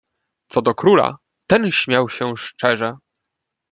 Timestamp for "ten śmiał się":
1.47-2.33